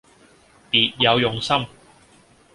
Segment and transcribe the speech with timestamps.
[0.71, 1.67] 別有用心